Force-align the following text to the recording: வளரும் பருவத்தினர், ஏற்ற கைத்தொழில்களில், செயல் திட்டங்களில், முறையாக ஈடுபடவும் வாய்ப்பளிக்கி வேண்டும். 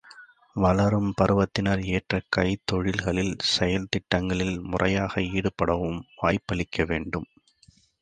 வளரும் 0.55 1.13
பருவத்தினர், 1.13 1.81
ஏற்ற 1.89 2.21
கைத்தொழில்களில், 2.37 3.31
செயல் 3.51 3.87
திட்டங்களில், 3.89 4.59
முறையாக 4.65 5.21
ஈடுபடவும் 5.31 6.01
வாய்ப்பளிக்கி 6.21 6.85
வேண்டும். 6.85 7.29